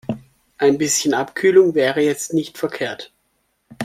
[0.57, 3.11] Ein bisschen Abkühlung wäre jetzt nicht verkehrt.